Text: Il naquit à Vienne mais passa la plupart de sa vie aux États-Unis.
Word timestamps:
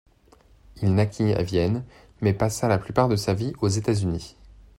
Il 0.81 0.95
naquit 0.95 1.31
à 1.35 1.43
Vienne 1.43 1.83
mais 2.21 2.33
passa 2.33 2.67
la 2.67 2.79
plupart 2.79 3.07
de 3.07 3.15
sa 3.15 3.35
vie 3.35 3.53
aux 3.61 3.67
États-Unis. 3.69 4.35